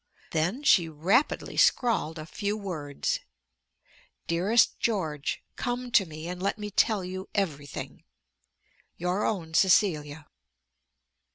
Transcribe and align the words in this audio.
Then 0.31 0.63
she 0.63 0.89
rapidly 0.89 1.55
scrawled 1.57 2.17
a 2.17 2.25
few 2.25 2.57
words: 2.57 3.19
DEAREST 4.25 4.79
GEORGE, 4.79 5.43
Come 5.57 5.91
to 5.91 6.07
me 6.07 6.27
and 6.27 6.41
let 6.41 6.57
me 6.57 6.71
tell 6.71 7.05
you 7.05 7.29
everything. 7.35 8.03
Your 8.97 9.23
own 9.23 9.53
CECILIA. 9.53 10.25